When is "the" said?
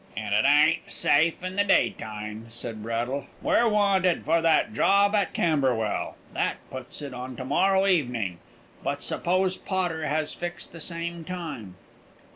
1.57-1.63, 10.71-10.79